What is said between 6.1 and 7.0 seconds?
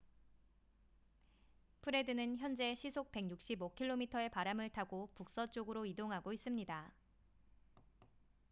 있습니다